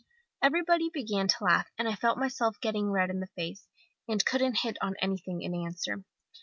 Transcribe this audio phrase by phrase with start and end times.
[0.41, 3.67] "Everybody began to laugh, and I felt myself getting red in the face,
[4.09, 6.03] and couldn't hit on anything in answer.